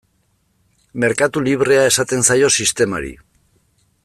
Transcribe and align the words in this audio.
Merkatu 1.03 1.43
librea 1.49 1.85
esaten 1.93 2.27
zaio 2.31 2.53
sistemari. 2.59 3.17